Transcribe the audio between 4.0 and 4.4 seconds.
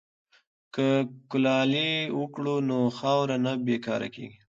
کیږي.